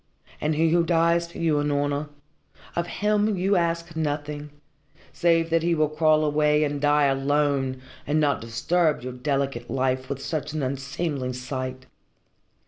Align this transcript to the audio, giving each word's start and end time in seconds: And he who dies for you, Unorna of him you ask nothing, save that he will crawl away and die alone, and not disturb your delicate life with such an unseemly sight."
And 0.43 0.55
he 0.55 0.71
who 0.71 0.83
dies 0.83 1.31
for 1.31 1.37
you, 1.37 1.59
Unorna 1.59 2.09
of 2.75 2.87
him 2.87 3.37
you 3.37 3.55
ask 3.55 3.95
nothing, 3.95 4.49
save 5.13 5.51
that 5.51 5.61
he 5.61 5.75
will 5.75 5.89
crawl 5.89 6.25
away 6.25 6.63
and 6.63 6.81
die 6.81 7.03
alone, 7.05 7.83
and 8.07 8.19
not 8.19 8.41
disturb 8.41 9.03
your 9.03 9.13
delicate 9.13 9.69
life 9.69 10.09
with 10.09 10.19
such 10.19 10.53
an 10.53 10.63
unseemly 10.63 11.33
sight." 11.33 11.85